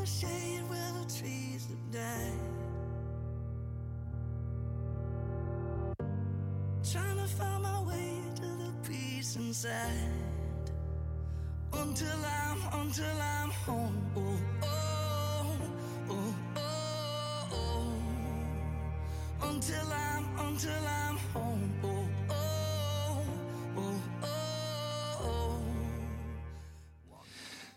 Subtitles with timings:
[0.00, 2.40] the shade where the trees have died.
[6.90, 10.32] Trying to find my way to the peace inside.
[11.74, 14.10] Until I'm, until I'm home.
[14.16, 15.46] Oh, oh,
[16.08, 17.92] oh, oh, oh.
[19.48, 21.09] Until I'm, until I'm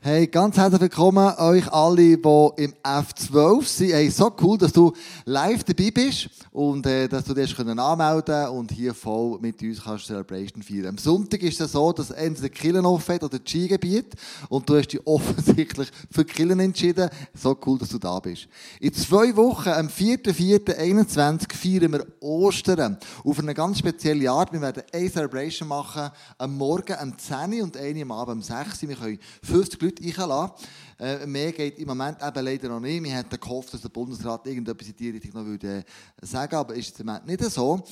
[0.05, 3.93] Hey, ganz herzlich willkommen euch alle, die im F12 sind.
[3.93, 4.91] Hey, so cool, dass du
[5.23, 9.81] live dabei bist und äh, dass du dich können anmelden und hier voll mit uns
[9.81, 10.87] kannst Celebration feiern.
[10.87, 14.13] Am Sonntag ist es so, dass entweder Killen offen hat oder das Skigebiet
[14.49, 17.09] und du hast dich offensichtlich für Killen entschieden.
[17.33, 18.49] So cool, dass du da bist.
[18.81, 24.51] In zwei Wochen, am 4.4.21, feiern wir Ostern auf eine ganz spezielle Art.
[24.51, 28.41] Wir werden eine Celebration machen, am Morgen um 10 Uhr und eine am Abend um
[28.41, 28.89] 6 Uhr.
[28.89, 30.51] Wir können 50 Leute einladen.
[30.99, 33.03] Äh, mehr geht im Moment eben leider noch nicht.
[33.03, 36.75] Wir hätten gehofft, dass der Bundesrat irgendetwas in die Richtung noch würde äh, sagen aber
[36.75, 37.83] ist im Moment nicht so.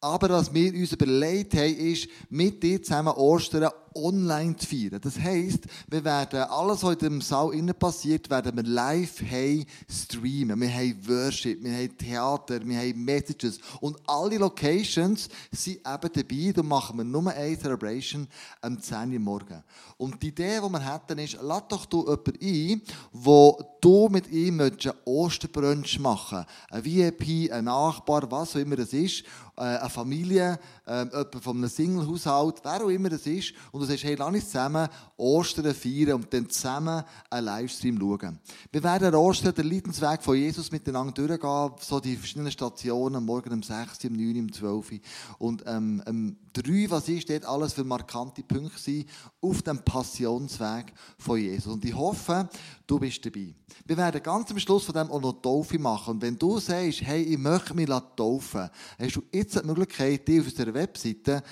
[0.00, 5.00] Aber was wir uns überlegt haben, ist, mit dir zusammen Ostern online zu feiern.
[5.00, 9.66] Das heisst, wir werden alles, was in dem Saal innen passiert, werden wir live hey
[9.88, 10.60] streamen.
[10.60, 13.58] Wir haben Worship, wir haben Theater, wir haben Messages.
[13.80, 16.52] Und alle Locations sind eben dabei.
[16.54, 18.28] Da machen wir nur eine Celebration
[18.60, 19.62] am 10 Uhr morgen.
[19.98, 24.30] Und die Idee, die wir hätten, ist, lad doch du jemanden ein, wo du mit
[24.30, 29.24] ihm einen Osterbrunch machen Ein VIP, ein Nachbar, was auch immer es ist,
[29.56, 33.54] äh, eine Familie, äh, jemand von einem Single-Haushalt, wer auch immer es ist.
[33.72, 38.38] Und du sagst, hey, lass uns zusammen Ostern feiern und dann zusammen einen Livestream schauen.
[38.70, 43.62] Wir werden Ostern den Leidensweg von Jesus miteinander durchgehen, so die verschiedenen Stationen, morgen um
[43.62, 45.00] 6, um 9, um 12
[45.38, 49.04] und ähm, um 3, was ist dort alles für markante Punkte sein
[49.40, 51.72] auf dem Passionsweg von Jesus.
[51.72, 52.48] Und ich hoffe,
[52.86, 53.54] du bist dabei.
[53.84, 56.14] Wir werden ganz am Schluss von dem auch noch Taufe machen.
[56.14, 60.40] Und wenn du sagst, hey, ich möchte mich taufen, hast du jetzt die Möglichkeit, dich
[60.40, 61.42] auf unserer Webseite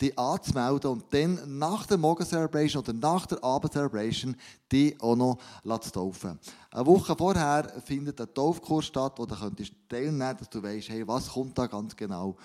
[0.00, 4.36] die anzumelden und dann nach der Morgen Celebration oder nach der Abend Celebration
[4.70, 6.38] die auch noch zu taufen.
[6.70, 11.06] Eine Woche vorher findet ein Taufkurs statt, wo du könntest teilnehmen dass du weißt, hey,
[11.06, 12.36] was kommt da ganz genau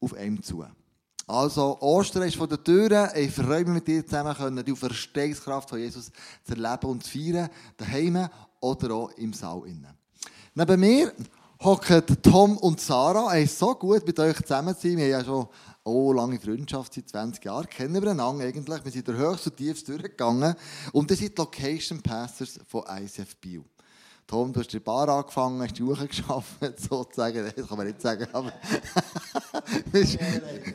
[0.00, 0.64] auf einem zu.
[1.26, 3.14] Also, Ostern ist vor der Tür.
[3.14, 6.10] Ich freue mich mit dir zusammen, können, die Verstehungskraft von Jesus
[6.44, 8.28] zu erleben und zu feiern, daheim
[8.60, 9.62] oder auch im Saal.
[10.54, 11.12] Neben mir
[11.62, 13.36] hocken Tom und Sarah.
[13.36, 14.96] Es ist so gut, mit euch zusammen zu sein.
[14.98, 15.48] Wir haben ja schon
[15.84, 17.68] oh, lange Freundschaft, seit 20 Jahren.
[17.68, 18.84] Kennen wir einander eigentlich.
[18.84, 20.54] Wir sind durch höchst und tiefst durchgegangen.
[20.92, 23.64] Und ihr seid Location Pastors von ICF Bio.
[24.26, 27.52] Tom, du hast die Bar angefangen, hast die Uhr geschafft, sozusagen.
[27.54, 28.50] Das kann man nicht sagen, aber
[29.84, 30.18] du bist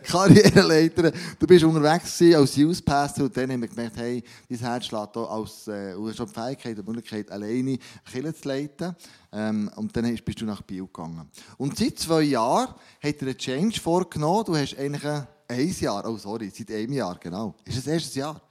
[0.08, 1.12] Karriereleiter.
[1.38, 5.18] Du bist unterwegs als Youth Pastor und dann haben wir gemerkt, hey, dein Herz schlägt
[5.18, 7.78] als, äh, du die Fähigkeit, die Möglichkeit, alleine
[8.10, 8.96] Kirche zu leiten.
[9.34, 11.30] Ähm, und dann bist du nach Biel gegangen.
[11.58, 12.74] Und seit zwei Jahren
[13.04, 14.46] hat er einen Change vorgenommen.
[14.46, 15.04] Du hast eigentlich
[15.50, 17.56] ein Jahr, oh sorry, seit einem Jahr, genau.
[17.66, 18.42] Ist das erstes Jahr?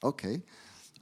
[0.00, 0.42] Okay.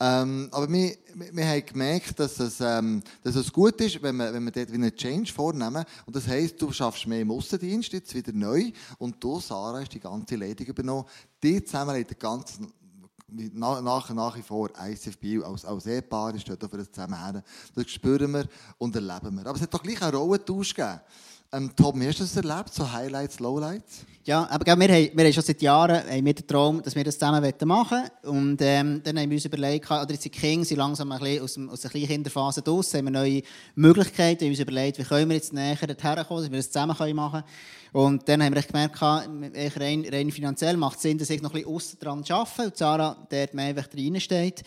[0.05, 4.35] Ähm, aber wir, wir haben gemerkt, dass es, ähm, dass es gut ist, wenn wir,
[4.35, 5.85] wenn wir dort einen Change vornehmen.
[6.07, 8.73] Und das heisst, du schaffst mehr im Aussendienst, jetzt wieder neu.
[8.99, 11.05] Und du, Sarah, hast die ganze Leitung übernommen.
[11.41, 12.73] Die zusammen haben den ganzen
[13.55, 17.43] nach, nach wie vor ICF als, als Ehepaar ist dort für das zusammen
[17.75, 18.47] Das spüren wir
[18.79, 19.47] und erleben wir.
[19.47, 21.01] Aber es hat doch gleich einen Rollentausch gegeben.
[21.55, 22.73] Ähm, Tom, wie hast du das erlebt?
[22.73, 24.07] So Highlights, Lowlights?
[24.25, 27.05] Ja, aber wir haben, wir haben schon seit Jahren haben wir den Traum, dass wir
[27.05, 28.37] das zusammen machen wollen.
[28.37, 31.43] Und ähm, dann haben wir uns überlegt, oder jetzt die Kinder sind langsam ein bisschen
[31.43, 33.43] aus, dem, aus der Kleinkinderphase raus, haben wir neue
[33.75, 36.71] Möglichkeiten, wir haben uns überlegt, wie können wir jetzt näher dorthin kommen, dass wir das
[36.71, 37.45] zusammen machen können.
[37.93, 41.61] Und dann haben wir gemerkt, rein, rein finanziell macht es Sinn, dass ich noch ein
[41.61, 44.63] bisschen aussen dran arbeite und Sarah dort mehr reinsteht.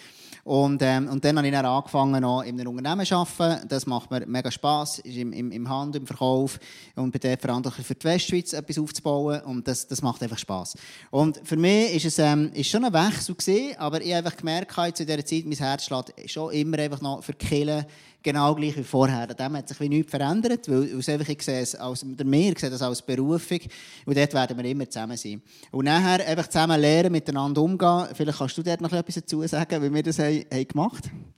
[0.46, 3.68] Und, ähm, und dann habe ich dann angefangen, noch in einem Unternehmen zu arbeiten.
[3.68, 6.60] Das macht mir mega Spass, ist im, im, im Handel, im Verkauf
[6.96, 10.76] und bin dort verantwortlich für die Westschweiz etwas aufzubauen und das, das macht einfach Spass.
[11.10, 14.38] Und für mich ist es ähm, ist schon ein Wechsel gewesen, aber ich habe einfach
[14.38, 17.84] gemerkt, zu dieser Zeit, mein Herz schlägt schon immer einfach noch für Killen
[18.26, 19.28] genau gleich wie vorher.
[19.28, 22.72] Dem hat sich wie nichts verändert, weil einfach, ich sehe es als, oder wir sehen
[22.72, 23.60] das als Berufung
[24.06, 25.42] und dort werden wir immer zusammen sein.
[25.72, 28.08] Und nachher einfach zusammen lernen, miteinander umgehen.
[28.14, 31.34] Vielleicht kannst du dort noch etwas dazu sagen, wie wir das haben, haben gemacht haben.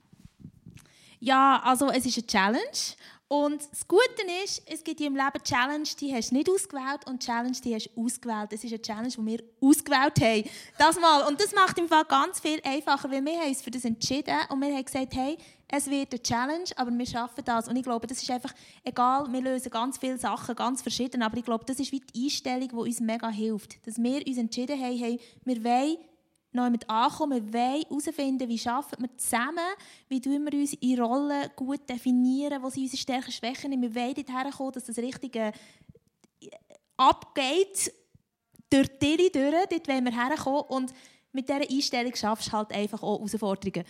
[1.20, 2.96] Ja, also es ist eine Challenge
[3.28, 4.02] und das Gute
[4.42, 7.90] ist, es gibt im Leben Challenge, die hast du nicht ausgewählt und Challenge, die hast
[7.94, 8.54] du ausgewählt.
[8.54, 10.50] Es ist eine Challenge, die wir ausgewählt haben.
[10.78, 11.26] Das mal.
[11.26, 14.34] Und das macht im Fall ganz viel einfacher, weil wir haben uns für das entschieden
[14.48, 15.36] und wir haben gesagt, hey,
[15.70, 17.68] es wird eine Challenge, aber wir schaffen das.
[17.68, 21.36] Und ich glaube, das ist einfach egal, wir lösen ganz viele Sachen, ganz verschieden, aber
[21.36, 23.86] ich glaube, das ist wie die Einstellung, die uns mega hilft.
[23.86, 25.98] Dass wir uns entschieden haben, hey, wir wollen
[26.52, 27.52] noch mit ankommen.
[27.52, 29.74] Wir wollen herausfinden, wie arbeiten wir zusammen,
[30.08, 33.82] wie tun wir unsere Rollen gut definieren, wo sind unsere Stärken, Schwächen.
[33.82, 35.52] Wir wollen dort herkommen, dass das Richtige
[36.96, 37.92] abgeht,
[38.70, 40.62] durch die durch, dort wollen wir herkommen.
[40.68, 40.92] Und
[41.32, 43.84] mit dieser Einstellung schaffst du halt einfach auch Herausforderungen.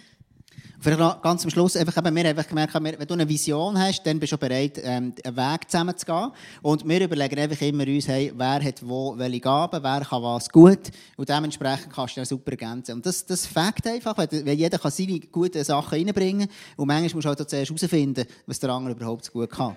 [0.80, 4.00] Vielleicht noch ganz am Schluss, einfach, eben, wir haben gemerkt, wenn du eine Vision hast,
[4.04, 6.30] dann bist du bereit, ähm, einen Weg zusammen zu gehen.
[6.62, 10.48] Und wir überlegen einfach immer uns, hey, wer hat wo welche Gaben, wer kann was
[10.48, 10.78] gut.
[11.16, 12.94] Und dementsprechend kannst du das super ergänzen.
[12.94, 17.24] Und das, das fängt einfach, weil, jeder kann seine guten Sachen reinbringen Und manchmal musst
[17.24, 19.76] du halt zuerst herausfinden, was der andere überhaupt so gut kann.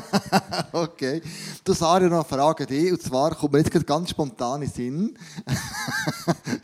[0.72, 1.22] okay.
[1.64, 2.92] Du, Sarah, noch eine Frage an dich.
[2.92, 5.18] Und zwar kommt mir jetzt ganz spontan in den Sinn.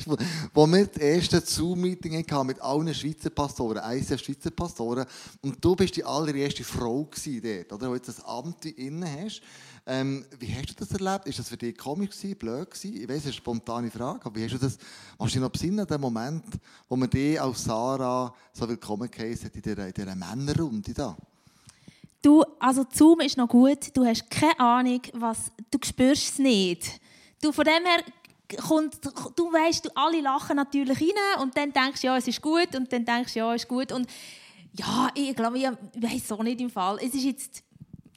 [0.54, 5.06] Wo wir das erste Zoom-Meeting hatten mit allen Schweizer Pastoren Pastoren, ICF Schweizer Pastoren.
[5.42, 7.08] Und du bist die allererste Frau
[7.42, 7.90] dort, oder?
[7.90, 9.42] Wo jetzt das Amt inne hast.
[9.84, 11.26] Ähm, wie hast du das erlebt?
[11.26, 13.02] Ist das für dich komisch gewesen, blöd gewesen?
[13.02, 14.78] Ich weiß, es ist eine spontane Frage, aber wie hast du das,
[15.18, 16.44] kannst du dich noch besinnen, den Moment,
[16.88, 21.16] wo man dich als Sarah so willkommen geheißen hat in dieser, in dieser Männerrunde da?
[22.22, 27.00] Du, also Zoom ist noch gut, du hast keine Ahnung, was, du spürst es nicht.
[27.40, 28.04] Du, von dem her
[28.56, 28.98] kommt,
[29.36, 32.92] du weißt, alle lachen natürlich rein und dann denkst du, ja, es ist gut und
[32.92, 34.06] dann denkst du, ja, es ist gut und
[34.74, 36.98] ja, ich glaube, ich weiß auch nicht im Fall.
[37.02, 37.62] Es ist jetzt,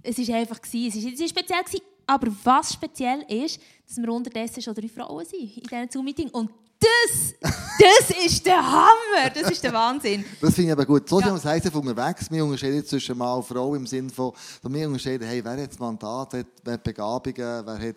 [0.04, 3.98] es ist einfach gewesen, es ist, es ist speziell gewesen, aber was speziell ist, dass
[3.98, 6.50] wir unterdessen schon drei Frauen sind in diesem Zoom-Meeting und
[6.80, 7.34] das,
[7.80, 10.26] das ist der Hammer, das ist der Wahnsinn.
[10.42, 11.08] Das finde ich aber gut.
[11.08, 11.34] So ja.
[11.34, 12.30] wir heißen von unterwegs.
[12.30, 14.34] Wir unterscheiden zwischen Mann und Frau im Sinne von,
[14.64, 16.34] wir unterscheiden, hey, wer hat das Mandat,
[16.64, 17.96] wer hat Begabungen, wer hat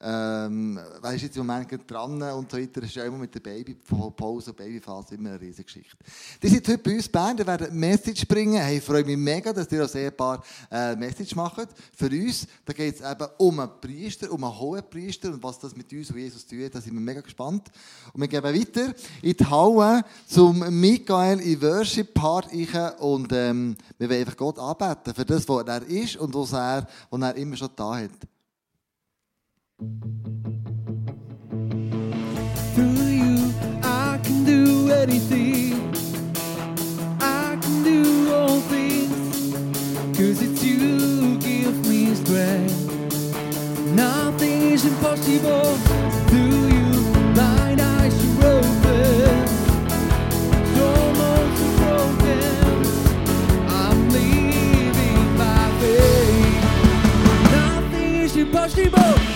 [0.00, 2.82] ähm, wer ist jetzt im Moment dran und so weiter.
[2.82, 5.96] Ist ja immer mit der Babypause und Babyphase immer eine riesige Geschichte.
[6.40, 8.60] Die sind heute bei uns Bern, die werden Message bringen.
[8.60, 11.68] Hey, ich freue mich mega, dass ihr als Ehepaar äh, Message macht.
[11.96, 15.58] Für uns, da geht es eben um einen Priester, um einen hohen Priester und was
[15.58, 17.68] das mit uns und Jesus tut, da sind wir mega gespannt.
[18.12, 22.52] Und wir gehen weiter in die Halle zum Michael in Worship Part
[23.00, 26.86] und ähm, wir wollen einfach Gott anbeten für das, was er ist und was er,
[27.10, 28.37] was er immer schon da hat.
[29.78, 29.94] Through
[33.06, 33.54] you,
[33.84, 35.94] I can do anything.
[37.20, 39.54] I can do all things.
[40.16, 42.74] Cause it's you who give me strength.
[43.94, 45.76] Nothing is impossible.
[46.26, 49.46] Through you, blind eyes are open.
[50.74, 52.82] Storms are broken.
[53.68, 56.64] I'm living by faith.
[57.52, 59.27] Nothing is impossible.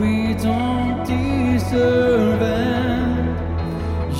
[0.00, 3.36] we don't deserve and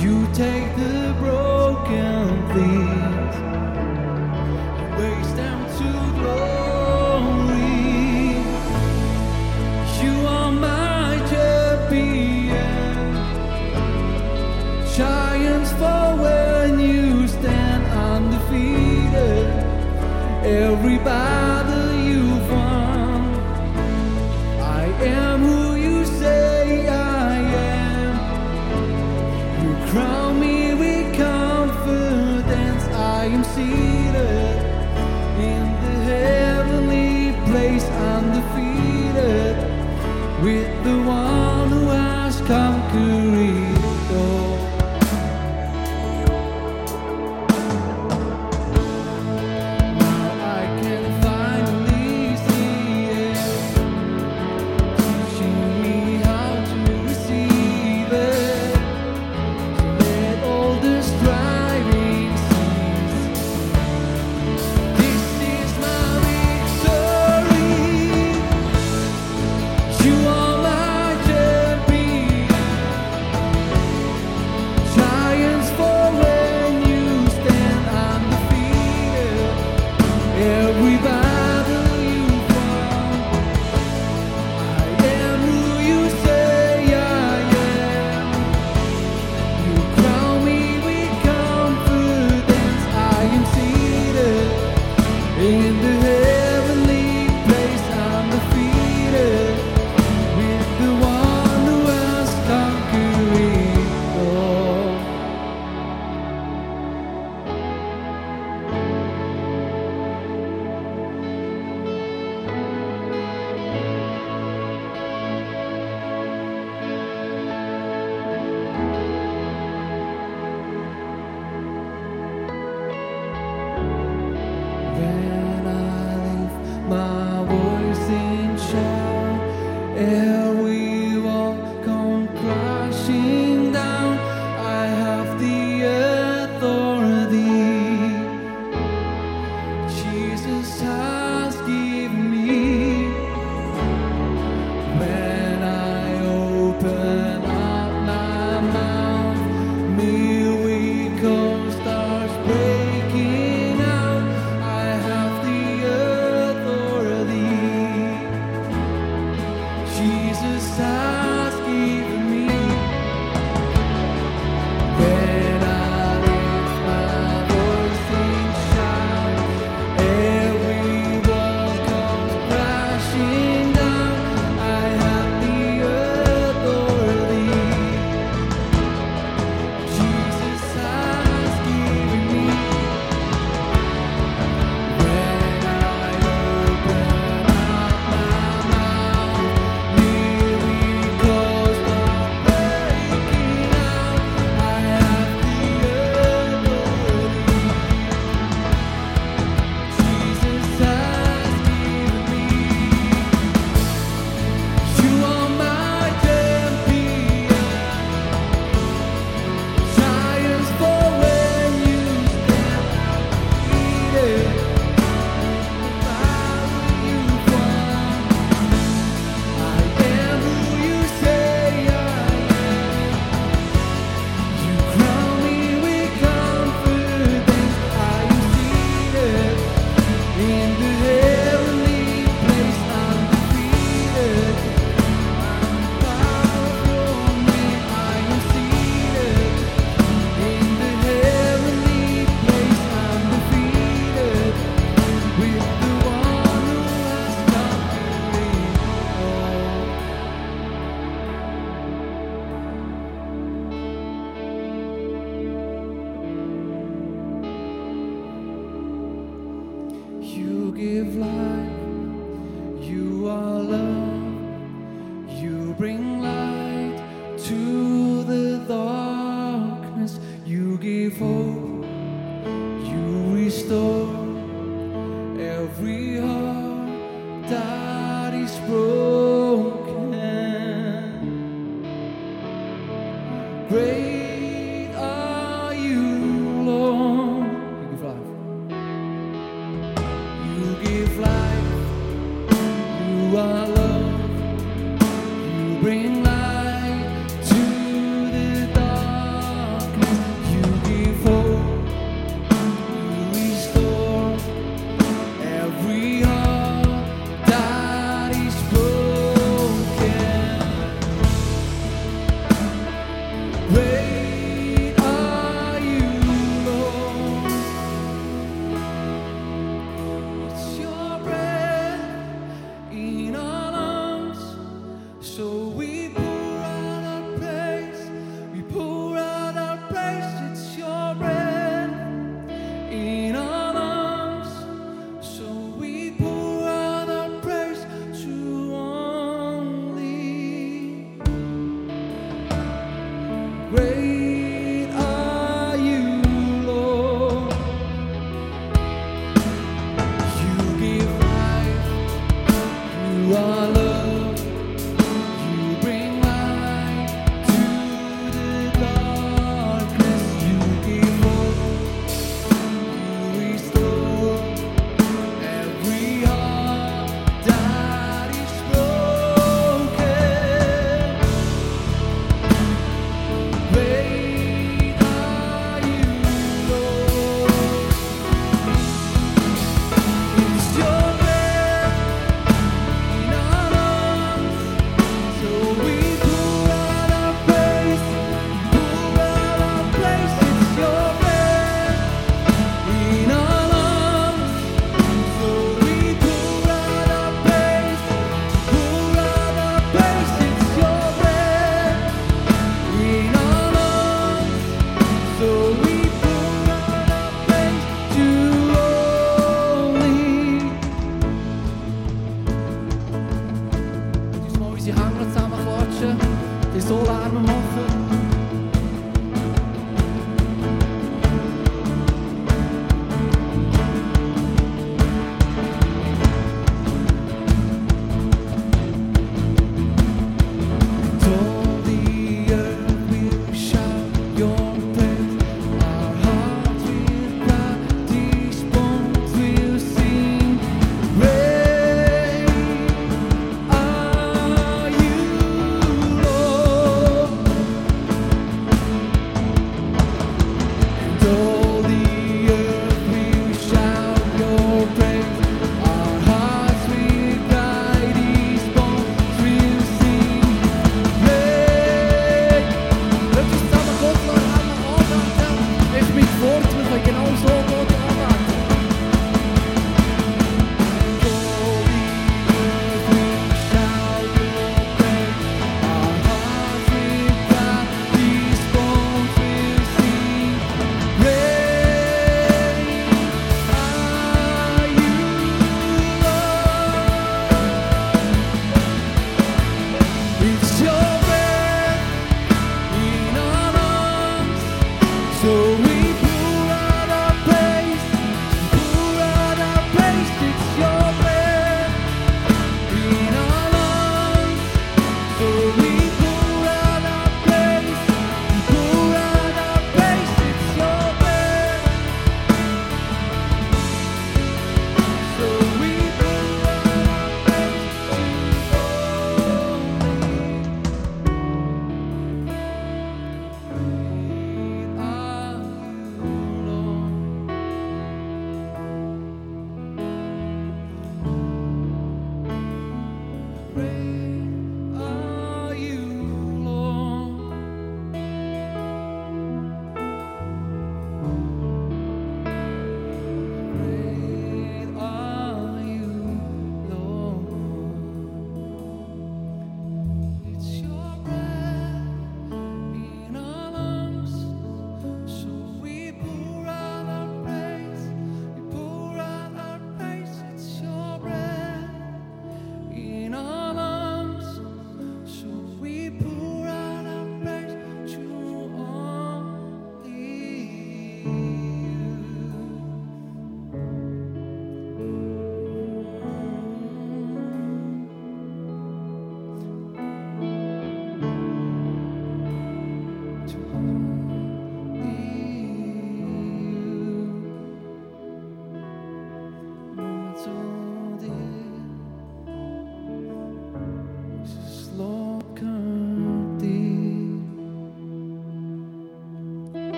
[0.00, 3.34] you take the broken things
[4.98, 7.68] waste them to glory.
[10.02, 12.96] You are my champion.
[14.96, 19.46] Giants fall when you stand undefeated.
[20.44, 21.57] Everybody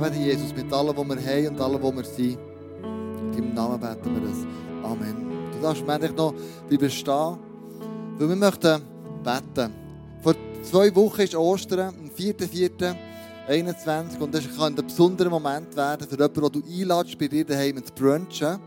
[0.00, 2.38] lieben dich, Jesus, mit allem, was wir haben und allem, was wir sind.
[2.82, 4.46] In deinem Namen beten wir das.
[4.82, 5.16] Amen.
[5.52, 6.34] Du darfst endlich noch
[6.68, 7.36] bleiben stehen,
[8.18, 8.82] weil wir möchten
[9.22, 9.74] beten.
[10.22, 16.16] Vor zwei Wochen ist Ostern, am 4.4.21 und das kann ein besonderer Moment werden für
[16.16, 18.58] jemanden, den du einladest, bei dir daheim zu brunchen.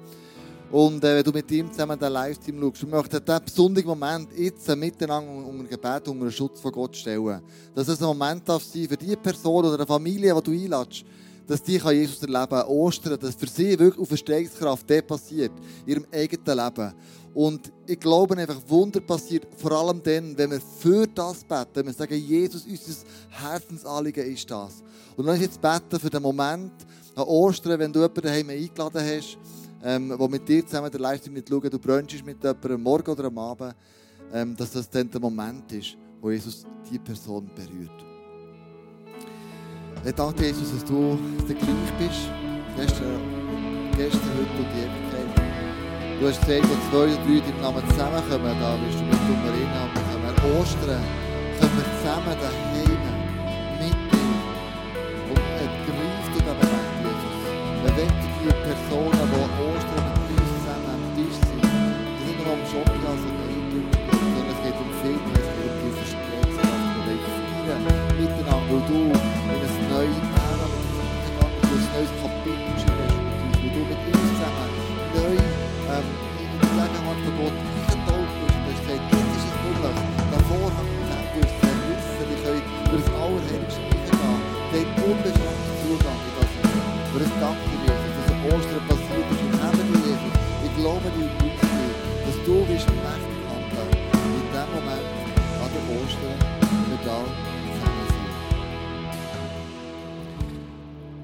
[0.74, 4.30] Und äh, wenn du mit ihm zusammen den Livestream schaust, wir möchten diesen besonderen Moment
[4.36, 7.42] jetzt miteinander unter Gebet, unter den Schutz von Gott stellen.
[7.76, 11.06] Dass es ein Moment darf sein für die Person oder eine Familie, die du einladest,
[11.46, 15.52] dass die kann Jesus erleben Ostern, dass für sie wirklich auf Verstehungskraft das passiert,
[15.86, 16.94] in ihrem eigenen Leben.
[17.36, 21.86] Und ich glaube einfach, Wunder passiert vor allem dann, wenn wir für das beten, wenn
[21.86, 22.94] wir sagen, Jesus, unser
[23.30, 24.82] Herzensanliegen ist das.
[25.16, 26.72] Und dann ist jetzt beten für den Moment
[27.14, 29.38] an Ostern, wenn du jemanden daheim eingeladen hast,
[29.84, 33.26] ähm, wo mit dir zusammen der Livestream nicht schauen, du brunchst mit jemandem Morgen oder
[33.26, 33.76] am Abend,
[34.34, 38.06] ähm, dass das dann der Moment ist, wo Jesus die Person berührt.
[40.06, 41.18] Ich danke Jesus, dass du
[41.48, 42.30] der gleich bist.
[42.76, 43.20] Gestern,
[43.96, 45.54] gestern, heute und die Ewigkeit.
[46.20, 49.22] Du hast gesagt, wo zwei oder drei in deinem Namen zusammenkommen, da bist du mit
[49.28, 49.54] Nummer
[49.94, 51.04] können wir Ostern,
[51.60, 52.73] können wir zusammen daheim
[85.04, 86.52] unbeschränkten Zugang in das
[87.14, 89.44] Und das danke ich dir, dass das Ostern passiert ist.
[89.44, 90.34] Wir haben dir, Jesus.
[90.64, 91.30] Ich glaube dir
[92.24, 93.13] dass du bist mächtig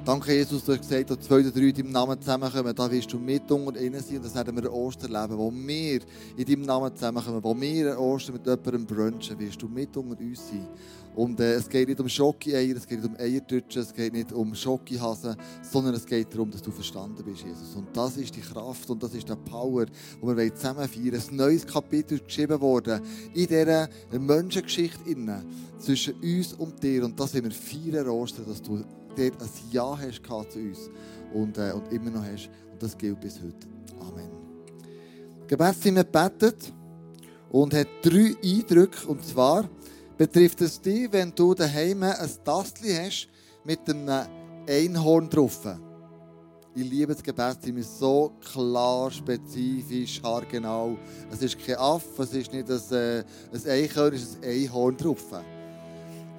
[0.09, 2.73] Danke, Jesus, du hast gesagt, dass zwei oder drei in deinem Namen zusammenkommen.
[2.73, 5.99] Da wirst du mit unter ihnen sein und das werden wir ein Osterleben, wo wir
[6.35, 10.19] in deinem Namen zusammenkommen, wo wir ein Ostern mit jemandem brunchen, wirst du mit unter
[10.19, 10.67] uns sein.
[11.13, 14.31] Und äh, es geht nicht um Schoki-Eier, es geht nicht um Eiertütschen, es geht nicht
[14.31, 17.75] um Schokihasen, sondern es geht darum, dass du verstanden bist, Jesus.
[17.75, 19.85] Und das ist die Kraft und das ist der Power,
[20.21, 21.21] wo wir zusammen feiern.
[21.29, 22.99] Ein neues Kapitel ist geschrieben worden
[23.35, 25.45] in dieser Menschengeschichte innen,
[25.77, 27.05] zwischen uns und dir.
[27.05, 28.83] Und das sind wir feiern Ostern, dass du
[29.19, 30.89] dort ein Ja hast zu uns
[31.33, 32.49] und, äh, und immer noch hast.
[32.71, 33.67] Und das gilt bis heute.
[33.99, 34.29] Amen.
[35.47, 36.73] Gebet sind wir gebetet
[37.49, 39.07] und hat drei Eindrücke.
[39.07, 39.69] Und zwar
[40.17, 43.27] betrifft es dich, wenn du daheim ein Tastli hast
[43.63, 44.27] mit einem
[44.67, 45.67] Einhorn drauf.
[46.75, 50.97] Ich liebe das Gebetsteam, ist so klar, spezifisch, haargenau.
[51.31, 54.95] Es ist kein Affe, es ist nicht ein, äh, ein Eichhörnchen, es ist ein Einhorn
[54.95, 55.25] drauf.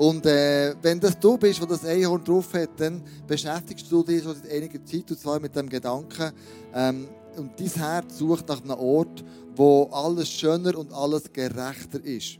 [0.01, 4.23] Und äh, wenn das du bist, der das Einhorn drauf hat, dann beschäftigst du dich
[4.23, 6.33] schon seit einiger Zeit, und zwar mit dem Gedanken,
[6.75, 9.23] ähm, und dein Herz sucht nach einem Ort,
[9.55, 12.39] wo alles schöner und alles gerechter ist.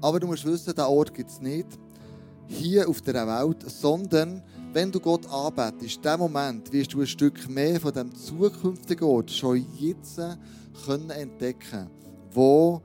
[0.00, 1.66] Aber du musst wissen, diesen Ort gibt es nicht
[2.46, 4.40] hier auf der Welt, sondern
[4.72, 9.08] wenn du Gott anbetest, in dem Moment wirst du ein Stück mehr von dem zukünftigen
[9.08, 10.20] Ort schon jetzt
[10.86, 11.90] können entdecken,
[12.30, 12.80] wo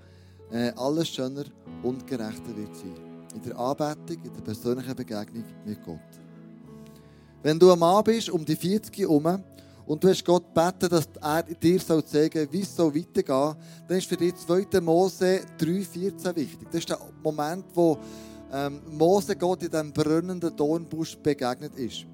[0.51, 1.45] äh, alles schöner
[1.84, 3.02] und gerechter wird sein.
[3.33, 5.99] In der Anbetung, in der persönlichen Begegnung mit Gott.
[7.41, 9.43] Wenn du ein Mann bist, um die 40 herum,
[9.85, 12.03] und du hast Gott gebeten, dass er dir soll
[12.51, 13.55] wie es soll weitergehen
[13.87, 14.79] dann ist für dich 2.
[14.79, 16.67] Mose 3,14 wichtig.
[16.71, 17.97] Das ist der Moment, wo
[18.51, 22.05] ähm, Mose Gott in diesem brennenden Dornbusch begegnet ist.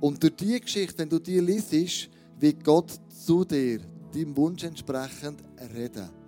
[0.00, 2.08] Und durch diese Geschichte, wenn du die liest,
[2.40, 3.80] wird Gott zu dir,
[4.12, 5.40] deinem Wunsch entsprechend,
[5.74, 6.23] reden.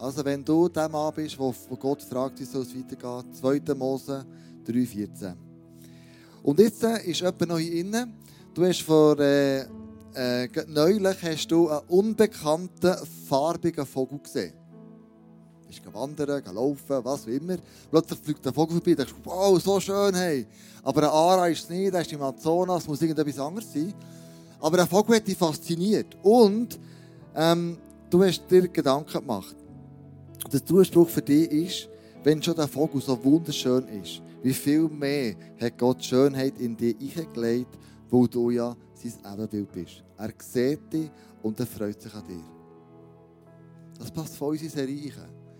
[0.00, 3.74] Also wenn du der Mann bist, wo, Gott fragt, wie soll es weitergehen, 2.
[3.74, 4.24] Mose
[4.66, 5.34] 3,14.
[6.42, 8.14] Und jetzt äh, ist jemand noch hier innen.
[8.54, 9.18] Du hast vor...
[9.18, 9.66] Äh,
[10.12, 12.96] äh, neulich hast du einen unbekannten
[13.28, 14.54] farbigen Vogel gesehen.
[15.62, 17.58] Du bist wandern, laufen, was auch immer.
[17.90, 20.46] Plötzlich fliegt der Vogel vorbei, denkst wow, so schön, hey.
[20.82, 23.94] Aber ein Ara ist es nicht, der ist im Amazonas, muss irgendetwas anderes sein.
[24.60, 26.16] Aber der Vogel hat dich fasziniert.
[26.22, 26.76] Und
[27.36, 27.76] ähm,
[28.08, 29.54] du hast dir Gedanken gemacht.
[30.52, 31.88] Der Zuspruch für dich ist,
[32.24, 36.96] wenn schon der Vogel so wunderschön ist, wie viel mehr hat Gott Schönheit in dich
[37.16, 37.78] eingelegt,
[38.10, 40.02] weil du ja sein Ebenbild bist.
[40.18, 41.10] Er sieht dich
[41.42, 42.42] und er freut sich an dir.
[43.98, 45.12] Das passt voll in unsere Serie.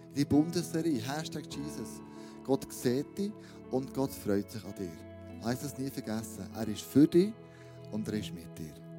[0.09, 2.00] In die Bundesserie, Hashtag Jesus.
[2.44, 3.33] Gott sieht dich
[3.70, 4.90] und Gott freut sich an dir.
[5.44, 6.48] Lass das nie vergessen.
[6.55, 7.33] Er ist für dich
[7.92, 8.89] und er ist mit dir.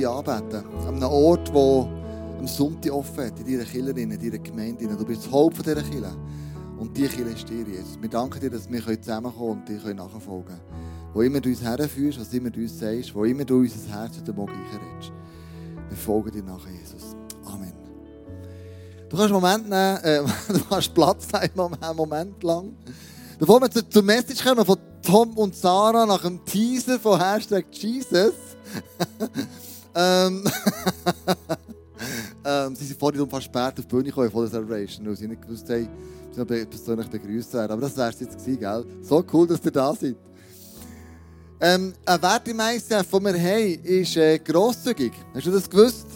[0.00, 0.88] Dich anbeten können.
[0.88, 1.88] An einem Ort, wo
[2.38, 4.86] am Sonntag offen hat, in deiner Kirche, in deiner Gemeinde.
[4.86, 6.16] Du bist das Haupt dieser Kirche.
[6.78, 8.00] Und die Kirche ist dir, Jesus.
[8.00, 10.60] Wir danken dir, dass wir zusammenkommen und dir nachfolgen können.
[11.12, 14.16] Wo immer du uns herführst, was immer du uns sagst, wo immer du unser Herz
[14.16, 15.12] heute Morgen einredest.
[15.88, 17.14] Wir folgen dir nach, Jesus.
[17.44, 17.72] Amen.
[19.08, 22.72] Du kannst einen Moment nehmen, äh, du kannst Platz nehmen, einen Moment lang.
[23.38, 28.32] Bevor wir zur Message kommen von Tom und Sarah nach dem Teaser von Hashtag Jesus.
[30.00, 30.44] ähm,
[32.44, 35.28] ähm, sie sind vorhin fast spät auf die Bühne gekommen vor der Celebration, weil sie
[35.28, 35.88] nicht gewusst haben,
[36.32, 37.72] sie noch persönlich begrüßt werden.
[37.72, 38.84] Aber das wäre es jetzt gewesen, gell?
[39.02, 40.16] So cool, dass ihr da seid.
[41.62, 45.12] Ähm, ein Wert im ICF, den wir haben, ist äh, grosszügig.
[45.34, 46.06] Hast du das gewusst?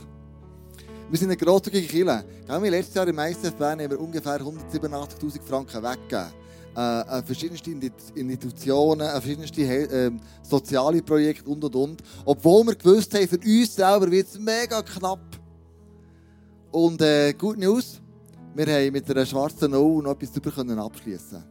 [1.10, 2.24] Wir sind eine grosszügige Kirche.
[2.46, 6.43] Wir haben letztes Jahr im ICF Bern haben wir ungefähr 187'000 Franken weggegeben.
[6.76, 10.10] Äh, an verschiedenste Institutionen, an verschiedenste äh,
[10.42, 12.02] soziale Projekte und und und.
[12.24, 15.20] Obwohl wir gewusst haben, für uns selber wird es mega knapp.
[16.72, 18.00] Und äh, Good News,
[18.56, 21.44] wir haben mit einer schwarzen Null noch etwas darüber abschließen.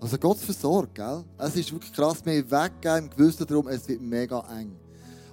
[0.00, 1.24] Also Gott versorgt, gell?
[1.38, 4.76] Es ist wirklich krass, wir haben weggegeben im darum, es wird mega eng.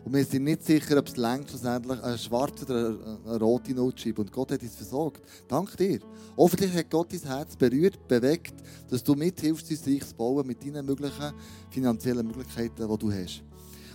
[0.06, 4.00] Und wir sind nicht sicher, ob es längt schlussendlich eine schwarze oder eine rote Not
[4.00, 4.20] schreibt.
[4.20, 5.24] Und Gott hat uns versorgt.
[5.48, 6.00] Dank dir.
[6.38, 8.54] Hoffentlich hat Gott dein Herz berührt, bewegt,
[8.88, 11.34] dass du mithilfst, dein Reich zu bauen mit deinen möglichen
[11.72, 13.42] finanziellen Möglichkeiten, die du hast.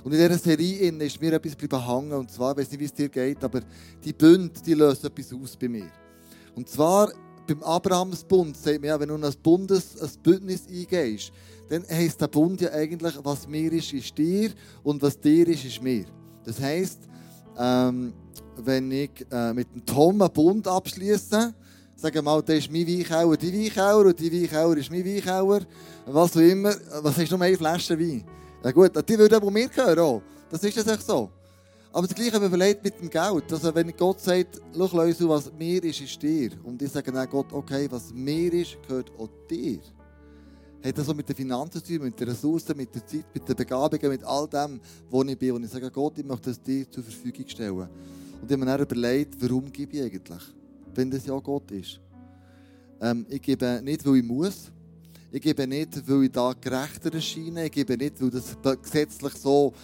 [0.03, 2.13] Und in dieser Serie ist mir etwas bleiben hängen.
[2.15, 3.61] Und zwar, ich weiß nicht, wie es dir geht, aber
[4.03, 5.93] die Bünde, die lösen etwas aus bei mir.
[6.57, 7.13] Und zwar
[7.47, 11.33] beim Abrahamsbund sagt man ja, wenn du ein Bundes, ein Bündnis eingehst,
[11.71, 14.51] dann heisst der Bund ja eigentlich, was mir ist, ist dir
[14.83, 16.05] und was dir ist, ist mir.
[16.45, 16.99] Das heisst,
[17.57, 18.13] ähm,
[18.57, 21.55] wenn ich äh, mit dem Tom einen Bund abschließe,
[21.97, 25.61] sagen wir mal, der ist mein Weichauer, die Weichauer und die Weichauer ist mein Weichauer,
[26.07, 28.25] was auch immer, was du noch eine Flasche Wein?
[28.65, 30.23] Ja gut, die würde aber mir gehören auch.
[30.51, 31.31] Das ist ja so.
[31.93, 33.53] Aber das Gleiche überlegt mit dem Geld.
[33.53, 36.51] Also wenn Gott sagt, schau Leute, was mir ist, ist dir.
[36.65, 39.81] Und ich sage dann Gott, okay, was mir ist, gehört auch dir.
[40.83, 43.47] Hat das so mit den Finanzen zu tun, mit den Ressourcen, mit der Zeit, mit
[43.47, 45.53] den Begabungen, mit all dem, wo ich bin.
[45.53, 47.77] Und ich sage, Gott, ich möchte das dir zur Verfügung stellen.
[47.77, 47.89] Und
[48.47, 50.43] ich habe mir dann überlegt, warum gebe ich eigentlich?
[50.95, 52.01] Wenn das ja Gott ist.
[53.01, 54.71] Ähm, ich gebe nicht, weil ich muss.
[55.31, 57.67] Ich gebe nicht, weil ich da gerechter erscheine.
[57.67, 59.75] Ich gebe nicht, weil das gesetzlich so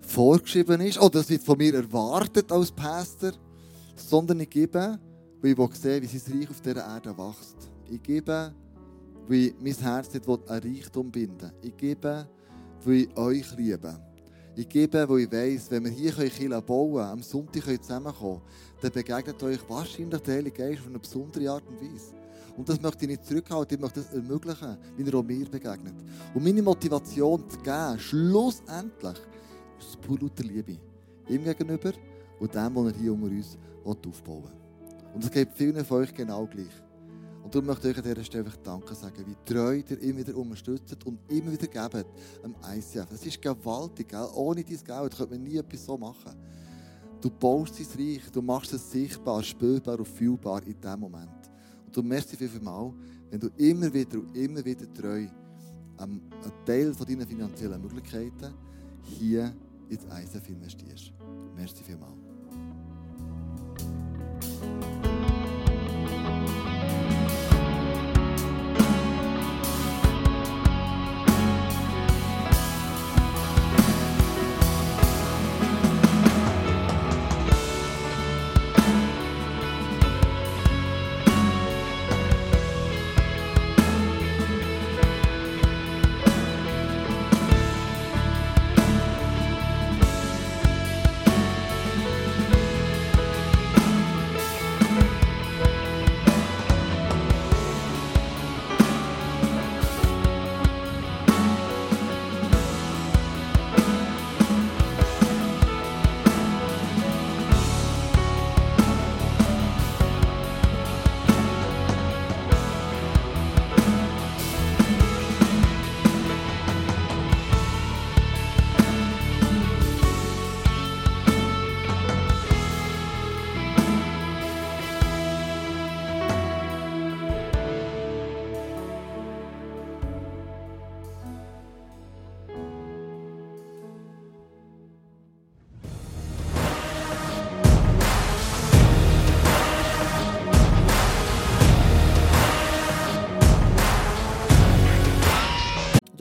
[0.00, 3.32] vorgeschrieben ist oder das wird von mir erwartet als Pastor,
[3.94, 4.98] sondern ich gebe,
[5.42, 7.56] weil ich sehe, wie sein Reich auf dieser Erde wächst.
[7.90, 8.54] Ich gebe,
[9.28, 11.52] weil mein Herz nicht an Reichtum binden will.
[11.62, 12.26] Ich gebe,
[12.84, 14.00] weil ich euch liebe.
[14.56, 18.80] Ich gebe, weil ich weiss, wenn wir hier Kirche bauen können, am Sonntag zusammenkommen können,
[18.80, 22.14] dann begegnet euch wahrscheinlich der Heilige Geist auf eine besondere Art und Weise.
[22.56, 25.94] Und das möchte ich nicht zurückhalten, ich möchte das ermöglichen, wie er auch mir begegnet.
[26.34, 29.18] Und meine Motivation zu geben, schlussendlich,
[29.78, 30.76] ist pur lauter Liebe.
[31.28, 31.92] Ihm gegenüber
[32.40, 34.50] und dem, was er hier unter uns aufbauen will.
[35.14, 36.87] Und es geht vielen von euch genau gleich.
[37.48, 40.94] Und darum möchte ich an dieser Stelle Danke sagen, wie treu ihr immer wieder unterstützt
[41.06, 42.06] und immer wieder gebt
[42.42, 43.06] am ICF.
[43.08, 44.28] Das ist gewaltig, gell?
[44.34, 46.34] ohne dein Geld könnte man nie etwas so machen.
[47.22, 51.50] Du baust dein Reich, du machst es sichtbar, spürbar und fühlbar in diesem Moment.
[51.86, 52.92] Und du merkst dir vielmal,
[53.30, 55.26] wenn du immer wieder und immer wieder treu
[55.96, 56.20] einen
[56.66, 58.52] Teil von deinen finanziellen Möglichkeiten
[59.04, 59.56] hier
[59.88, 61.14] ins ISF investierst.
[61.56, 62.37] Merci vielmals.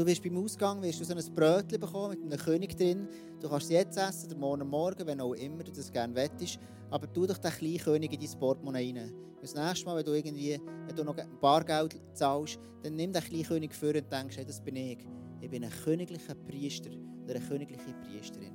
[0.07, 3.07] Wirst beim Ausgang wirst du so ein Brötchen bekommen mit einem König drin.
[3.39, 6.59] Du kannst es jetzt essen, oder morgen Morgen, wenn auch immer du das gerne wettest.
[6.89, 9.13] Aber tu doch den kleinen König in dein Portemonnaie rein.
[9.41, 13.21] Das nächste Mal, wenn du, irgendwie, wenn du noch ein Bargeld zahlst, dann nimm den
[13.21, 14.99] kleinen König vor und denkst, hey, das bin ich.
[15.41, 16.89] Ich bin ein königlicher Priester
[17.25, 18.53] oder eine königliche Priesterin.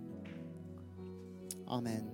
[1.66, 2.10] Amen.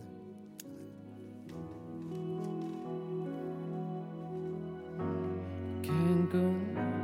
[5.83, 6.98] Can't go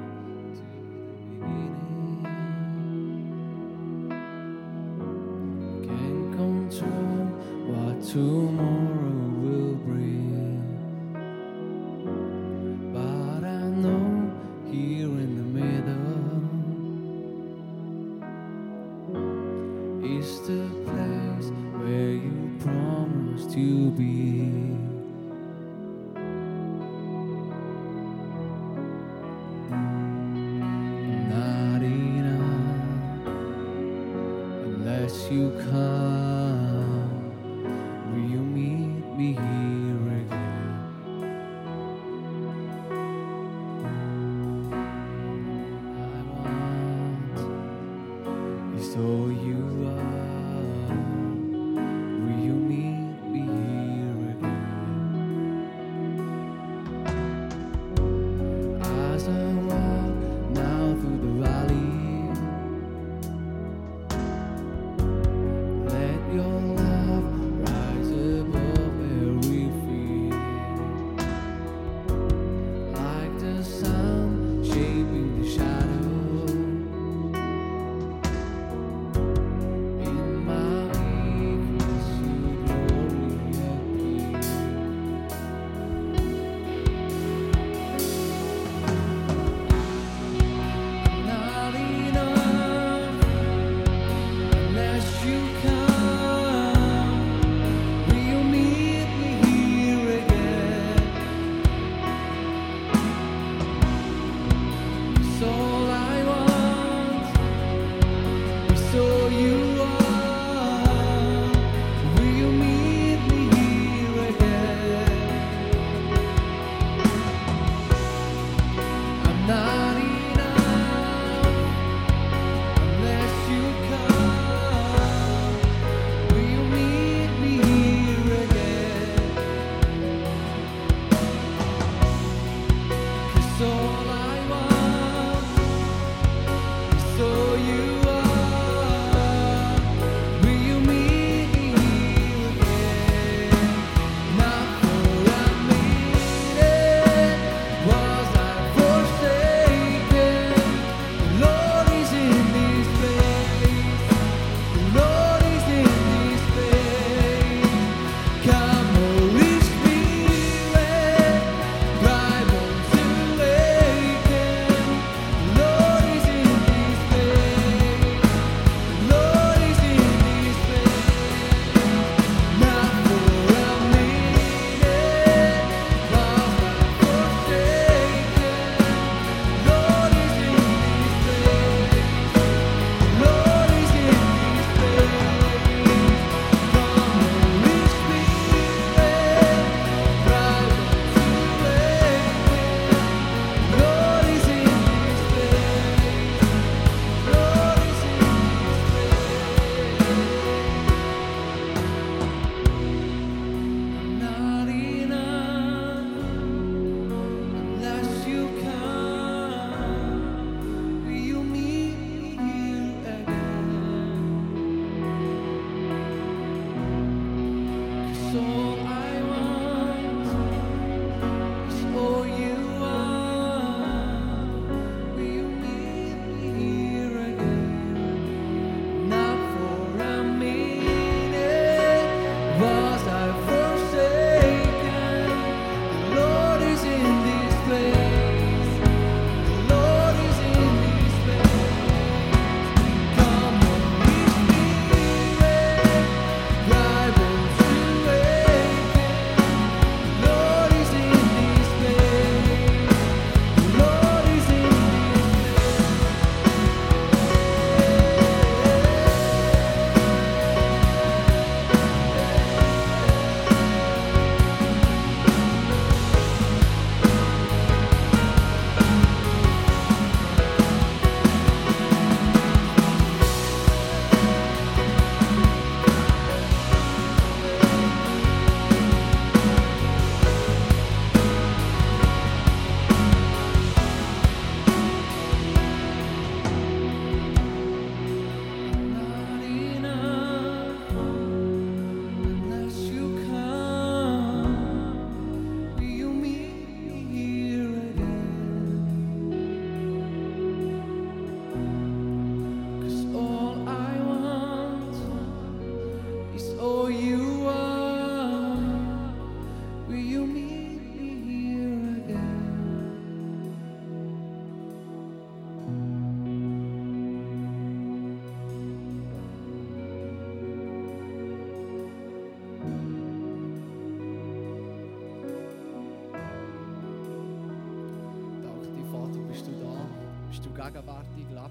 [8.15, 8.84] tomorrow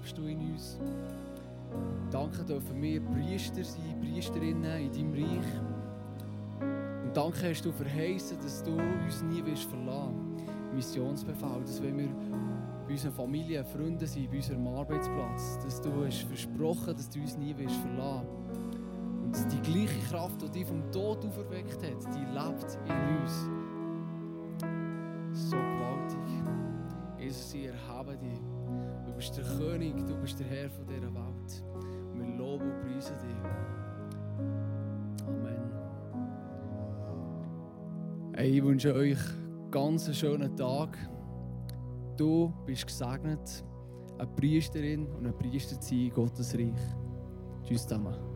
[0.04, 0.78] lebst du in uns.
[2.10, 5.60] Danke dürfen wir Priester sein, Priesterinnen in deinem Reich.
[7.04, 10.36] Und danke hast du verheißen, dass du uns nie wirst verlassen.
[10.74, 12.08] Missionsbefehl, dass wenn wir
[12.86, 17.38] bei unseren Familien, Freunden sind, bei unserem Arbeitsplatz, dass du hast versprochen, dass du uns
[17.38, 18.28] nie wirst verlassen.
[19.24, 23.48] Und dass die gleiche Kraft, die dich vom Tod auferweckt hat, die lebt in uns.
[29.58, 31.64] König, du bist der Herr von dieser Welt.
[32.14, 33.36] Wir loben und preisen dich.
[35.26, 35.72] Amen.
[38.34, 39.18] Hey, ich wünsche euch
[39.70, 40.98] ganz einen schönen Tag.
[42.16, 43.64] Du bist gesegnet,
[44.18, 46.72] eine Priesterin und ein Priester zu sein in Gottes Reich.
[47.64, 48.33] Tschüss zusammen.